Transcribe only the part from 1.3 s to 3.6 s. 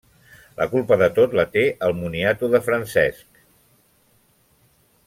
la té el moniato de Francesc.